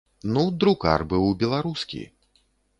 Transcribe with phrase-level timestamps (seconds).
[0.37, 2.03] Ну, друкар быў беларускі.